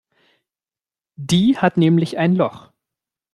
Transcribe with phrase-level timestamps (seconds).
[1.19, 2.71] Die hat nämlich ein Loch.